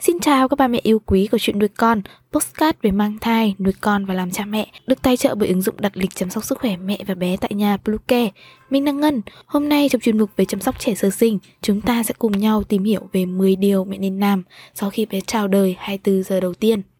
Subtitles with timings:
[0.00, 2.02] Xin chào các bà mẹ yêu quý của chuyện nuôi con,
[2.32, 5.62] postcard về mang thai, nuôi con và làm cha mẹ, được tài trợ bởi ứng
[5.62, 8.30] dụng đặt lịch chăm sóc sức khỏe mẹ và bé tại nhà Bluecare.
[8.70, 11.80] Mình là Ngân, hôm nay trong chuyên mục về chăm sóc trẻ sơ sinh, chúng
[11.80, 14.42] ta sẽ cùng nhau tìm hiểu về 10 điều mẹ nên làm
[14.74, 16.82] sau khi bé chào đời 24 giờ đầu tiên.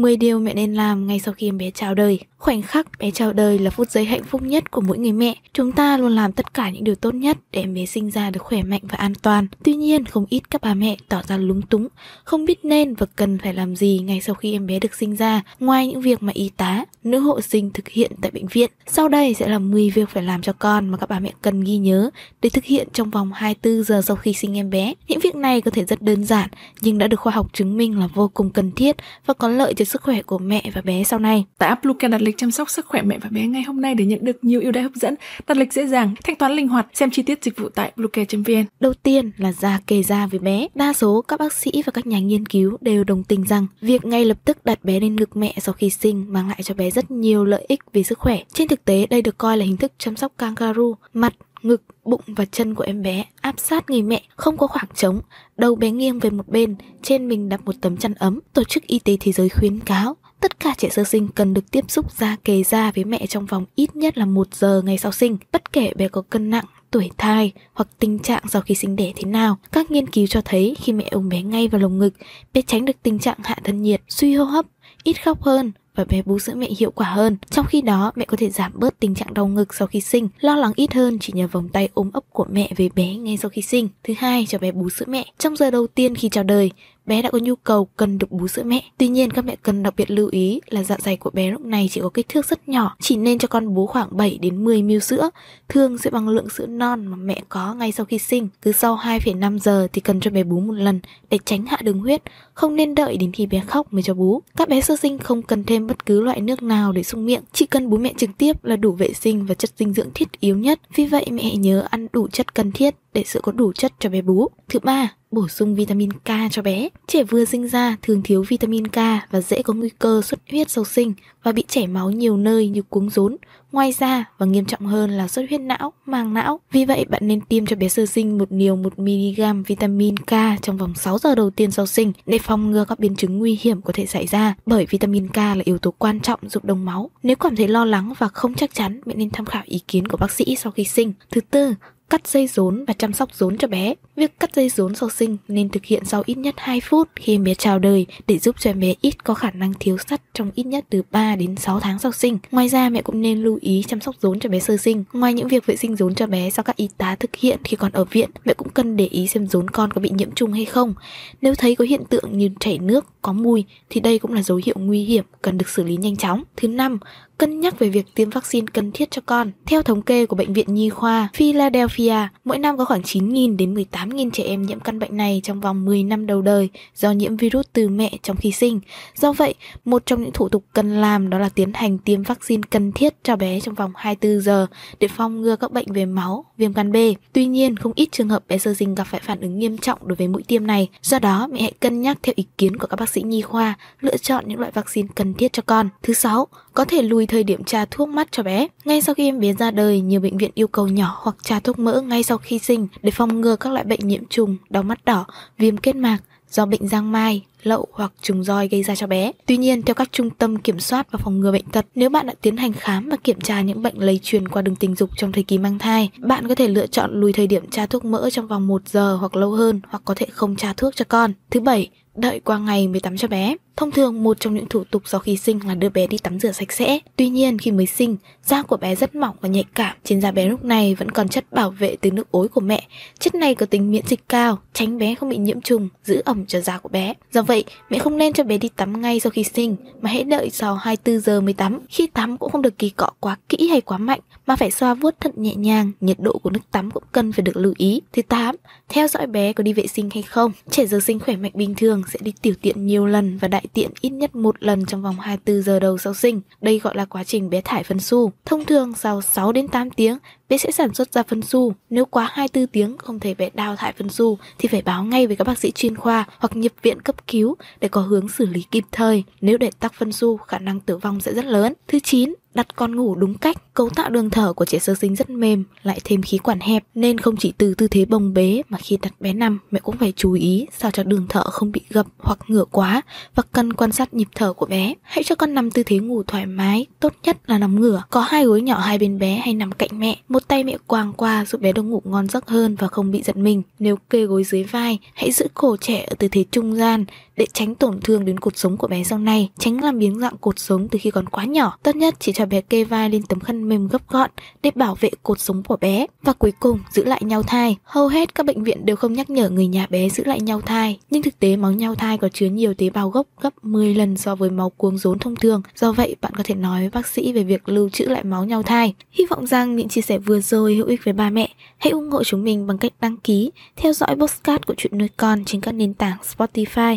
[0.00, 2.18] 10 điều mẹ nên làm ngay sau khi em bé chào đời.
[2.38, 5.34] Khoảnh khắc bé chào đời là phút giây hạnh phúc nhất của mỗi người mẹ.
[5.52, 8.30] Chúng ta luôn làm tất cả những điều tốt nhất để em bé sinh ra
[8.30, 9.46] được khỏe mạnh và an toàn.
[9.64, 11.88] Tuy nhiên, không ít các bà mẹ tỏ ra lúng túng,
[12.24, 15.16] không biết nên và cần phải làm gì ngay sau khi em bé được sinh
[15.16, 18.70] ra, ngoài những việc mà y tá, nữ hộ sinh thực hiện tại bệnh viện.
[18.86, 21.64] Sau đây sẽ là 10 việc phải làm cho con mà các bà mẹ cần
[21.64, 22.10] ghi nhớ
[22.42, 24.94] để thực hiện trong vòng 24 giờ sau khi sinh em bé.
[25.08, 27.98] Những việc này có thể rất đơn giản, nhưng đã được khoa học chứng minh
[27.98, 31.04] là vô cùng cần thiết và có lợi cho sức khỏe của mẹ và bé
[31.04, 31.44] sau này.
[31.58, 33.94] Tại app Bluecare đặt lịch chăm sóc sức khỏe mẹ và bé ngay hôm nay
[33.94, 35.14] để nhận được nhiều ưu đãi hấp dẫn,
[35.46, 38.64] đặt lịch dễ dàng, thanh toán linh hoạt, xem chi tiết dịch vụ tại bluecare.vn.
[38.80, 40.66] Đầu tiên là da kề da với bé.
[40.74, 44.04] Đa số các bác sĩ và các nhà nghiên cứu đều đồng tình rằng việc
[44.04, 46.90] ngay lập tức đặt bé lên ngực mẹ sau khi sinh mang lại cho bé
[46.90, 48.38] rất nhiều lợi ích về sức khỏe.
[48.52, 52.20] Trên thực tế, đây được coi là hình thức chăm sóc kangaroo, mặt, ngực, bụng
[52.26, 55.20] và chân của em bé áp sát người mẹ, không có khoảng trống,
[55.56, 58.40] đầu bé nghiêng về một bên, trên mình đặt một tấm chăn ấm.
[58.52, 61.70] Tổ chức Y tế Thế giới khuyến cáo tất cả trẻ sơ sinh cần được
[61.70, 64.98] tiếp xúc da kề da với mẹ trong vòng ít nhất là một giờ ngày
[64.98, 68.74] sau sinh, bất kể bé có cân nặng, tuổi thai hoặc tình trạng sau khi
[68.74, 69.58] sinh đẻ thế nào.
[69.72, 72.14] Các nghiên cứu cho thấy khi mẹ ôm bé ngay vào lồng ngực,
[72.54, 74.66] bé tránh được tình trạng hạ thân nhiệt, suy hô hấp,
[75.04, 77.36] ít khóc hơn và bé bú sữa mẹ hiệu quả hơn.
[77.50, 80.28] Trong khi đó, mẹ có thể giảm bớt tình trạng đau ngực sau khi sinh,
[80.40, 83.36] lo lắng ít hơn chỉ nhờ vòng tay ôm ấp của mẹ về bé ngay
[83.36, 83.88] sau khi sinh.
[84.04, 85.24] Thứ hai, cho bé bú sữa mẹ.
[85.38, 86.70] Trong giờ đầu tiên khi chào đời,
[87.10, 88.82] bé đã có nhu cầu cần được bú sữa mẹ.
[88.98, 91.60] Tuy nhiên các mẹ cần đặc biệt lưu ý là dạ dày của bé lúc
[91.60, 94.64] này chỉ có kích thước rất nhỏ, chỉ nên cho con bú khoảng 7 đến
[94.64, 95.30] 10 ml sữa,
[95.68, 98.48] thường sẽ bằng lượng sữa non mà mẹ có ngay sau khi sinh.
[98.62, 101.00] Cứ sau 2,5 giờ thì cần cho bé bú một lần
[101.30, 102.22] để tránh hạ đường huyết,
[102.54, 104.42] không nên đợi đến khi bé khóc mới cho bú.
[104.56, 107.42] Các bé sơ sinh không cần thêm bất cứ loại nước nào để sung miệng,
[107.52, 110.40] chỉ cần bú mẹ trực tiếp là đủ vệ sinh và chất dinh dưỡng thiết
[110.40, 110.80] yếu nhất.
[110.94, 113.92] Vì vậy mẹ hãy nhớ ăn đủ chất cần thiết để sữa có đủ chất
[113.98, 114.48] cho bé bú.
[114.68, 116.88] Thứ ba, bổ sung vitamin K cho bé.
[117.06, 118.96] Trẻ vừa sinh ra thường thiếu vitamin K
[119.30, 122.68] và dễ có nguy cơ xuất huyết sau sinh và bị chảy máu nhiều nơi
[122.68, 123.36] như cuống rốn.
[123.72, 126.60] Ngoài ra và nghiêm trọng hơn là xuất huyết não, màng não.
[126.72, 130.32] Vì vậy bạn nên tiêm cho bé sơ sinh một liều 1mg vitamin K
[130.62, 133.58] trong vòng 6 giờ đầu tiên sau sinh để phòng ngừa các biến chứng nguy
[133.60, 136.84] hiểm có thể xảy ra bởi vitamin K là yếu tố quan trọng giúp đông
[136.84, 137.10] máu.
[137.22, 140.08] Nếu cảm thấy lo lắng và không chắc chắn, bạn nên tham khảo ý kiến
[140.08, 141.12] của bác sĩ sau khi sinh.
[141.30, 141.74] Thứ tư,
[142.10, 143.94] cắt dây rốn và chăm sóc rốn cho bé.
[144.16, 147.34] Việc cắt dây rốn sau sinh nên thực hiện sau ít nhất 2 phút khi
[147.34, 150.20] em bé chào đời để giúp cho em bé ít có khả năng thiếu sắt
[150.34, 152.38] trong ít nhất từ 3 đến 6 tháng sau sinh.
[152.50, 155.04] Ngoài ra mẹ cũng nên lưu ý chăm sóc rốn cho bé sơ sinh.
[155.12, 157.76] Ngoài những việc vệ sinh rốn cho bé do các y tá thực hiện khi
[157.76, 160.52] còn ở viện, mẹ cũng cần để ý xem rốn con có bị nhiễm trùng
[160.52, 160.94] hay không.
[161.42, 164.60] Nếu thấy có hiện tượng như chảy nước, có mùi thì đây cũng là dấu
[164.64, 166.42] hiệu nguy hiểm cần được xử lý nhanh chóng.
[166.56, 166.98] Thứ năm,
[167.40, 169.50] cân nhắc về việc tiêm vaccine cần thiết cho con.
[169.66, 173.74] Theo thống kê của Bệnh viện Nhi khoa Philadelphia, mỗi năm có khoảng 9.000 đến
[173.74, 177.36] 18.000 trẻ em nhiễm căn bệnh này trong vòng 10 năm đầu đời do nhiễm
[177.36, 178.80] virus từ mẹ trong khi sinh.
[179.16, 182.62] Do vậy, một trong những thủ tục cần làm đó là tiến hành tiêm vaccine
[182.70, 184.66] cần thiết cho bé trong vòng 24 giờ
[185.00, 186.96] để phòng ngừa các bệnh về máu, viêm gan B.
[187.32, 189.98] Tuy nhiên, không ít trường hợp bé sơ sinh gặp phải phản ứng nghiêm trọng
[190.02, 190.88] đối với mũi tiêm này.
[191.02, 193.74] Do đó, mẹ hãy cân nhắc theo ý kiến của các bác sĩ nhi khoa
[194.00, 195.88] lựa chọn những loại vaccine cần thiết cho con.
[196.02, 198.66] Thứ sáu, có thể lùi thời điểm tra thuốc mắt cho bé.
[198.84, 201.60] Ngay sau khi em bé ra đời, nhiều bệnh viện yêu cầu nhỏ hoặc tra
[201.60, 204.82] thuốc mỡ ngay sau khi sinh để phòng ngừa các loại bệnh nhiễm trùng, đau
[204.82, 205.26] mắt đỏ,
[205.58, 206.18] viêm kết mạc
[206.50, 209.32] do bệnh giang mai, lậu hoặc trùng roi gây ra cho bé.
[209.46, 212.26] Tuy nhiên, theo các trung tâm kiểm soát và phòng ngừa bệnh tật, nếu bạn
[212.26, 215.10] đã tiến hành khám và kiểm tra những bệnh lây truyền qua đường tình dục
[215.16, 218.04] trong thời kỳ mang thai, bạn có thể lựa chọn lùi thời điểm tra thuốc
[218.04, 221.04] mỡ trong vòng 1 giờ hoặc lâu hơn hoặc có thể không tra thuốc cho
[221.08, 221.32] con.
[221.50, 223.56] Thứ bảy, đợi qua ngày mới tắm cho bé.
[223.76, 226.40] Thông thường một trong những thủ tục sau khi sinh là đưa bé đi tắm
[226.40, 226.98] rửa sạch sẽ.
[227.16, 229.96] Tuy nhiên khi mới sinh, da của bé rất mỏng và nhạy cảm.
[230.04, 232.86] Trên da bé lúc này vẫn còn chất bảo vệ từ nước ối của mẹ.
[233.18, 236.46] Chất này có tính miễn dịch cao, tránh bé không bị nhiễm trùng, giữ ẩm
[236.46, 237.14] cho da của bé.
[237.32, 240.24] Do vậy, mẹ không nên cho bé đi tắm ngay sau khi sinh, mà hãy
[240.24, 241.78] đợi sau 24 giờ mới tắm.
[241.88, 244.20] Khi tắm cũng không được kỳ cọ quá kỹ hay quá mạnh,
[244.50, 245.92] mà phải xoa vuốt thật nhẹ nhàng.
[246.00, 248.00] Nhiệt độ của nước tắm cũng cần phải được lưu ý.
[248.12, 248.56] Thứ 8,
[248.88, 250.52] theo dõi bé có đi vệ sinh hay không.
[250.70, 253.66] Trẻ sơ sinh khỏe mạnh bình thường sẽ đi tiểu tiện nhiều lần và đại
[253.72, 256.40] tiện ít nhất một lần trong vòng 24 giờ đầu sau sinh.
[256.60, 258.32] Đây gọi là quá trình bé thải phân su.
[258.44, 260.18] Thông thường sau 6 đến 8 tiếng,
[260.48, 261.74] bé sẽ sản xuất ra phân su.
[261.90, 265.26] Nếu quá 24 tiếng không thể bé đào thải phân su thì phải báo ngay
[265.26, 268.46] với các bác sĩ chuyên khoa hoặc nhập viện cấp cứu để có hướng xử
[268.46, 269.24] lý kịp thời.
[269.40, 271.72] Nếu để tắc phân su, khả năng tử vong sẽ rất lớn.
[271.88, 273.74] Thứ 9, đặt con ngủ đúng cách.
[273.74, 276.84] Cấu tạo đường thở của trẻ sơ sinh rất mềm, lại thêm khí quản hẹp
[276.94, 279.96] nên không chỉ từ tư thế bồng bế mà khi đặt bé nằm, mẹ cũng
[279.96, 283.02] phải chú ý sao cho đường thở không bị gập hoặc ngửa quá
[283.34, 284.94] và cần quan sát nhịp thở của bé.
[285.02, 288.02] Hãy cho con nằm tư thế ngủ thoải mái, tốt nhất là nằm ngửa.
[288.10, 291.12] Có hai gối nhỏ hai bên bé hay nằm cạnh mẹ, một tay mẹ quàng
[291.12, 293.62] qua giúp bé được ngủ ngon giấc hơn và không bị giật mình.
[293.78, 297.04] Nếu kê gối dưới vai, hãy giữ cổ trẻ ở tư thế trung gian
[297.40, 300.36] để tránh tổn thương đến cột sống của bé sau này, tránh làm biến dạng
[300.40, 301.78] cột sống từ khi còn quá nhỏ.
[301.82, 304.30] Tốt nhất chỉ cho bé kê vai lên tấm khăn mềm gấp gọn
[304.62, 306.06] để bảo vệ cột sống của bé.
[306.22, 307.76] Và cuối cùng, giữ lại nhau thai.
[307.84, 310.60] Hầu hết các bệnh viện đều không nhắc nhở người nhà bé giữ lại nhau
[310.60, 313.94] thai, nhưng thực tế máu nhau thai có chứa nhiều tế bào gốc gấp 10
[313.94, 315.62] lần so với máu cuống rốn thông thường.
[315.76, 318.44] Do vậy, bạn có thể nói với bác sĩ về việc lưu trữ lại máu
[318.44, 318.94] nhau thai.
[319.10, 321.48] Hy vọng rằng những chia sẻ vừa rồi hữu ích với ba mẹ.
[321.78, 325.08] Hãy ủng hộ chúng mình bằng cách đăng ký, theo dõi postcard của chuyện nuôi
[325.16, 326.96] con trên các nền tảng Spotify,